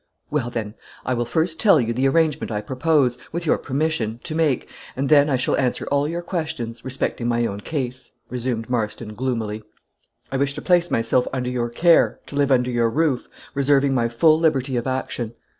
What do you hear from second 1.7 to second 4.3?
you the arrangement I propose, with your permission,